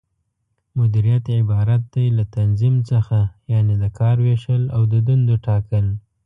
مديريت 0.77 1.25
عبارت 1.37 1.81
دى 1.93 2.05
له 2.17 2.23
تنظيم 2.37 2.75
څخه، 2.91 3.19
یعنې 3.51 3.73
د 3.83 3.85
کار 3.99 4.17
وېشل 4.25 4.63
او 4.75 4.81
د 4.91 4.93
دندو 5.07 5.35
ټاکل 5.47 5.85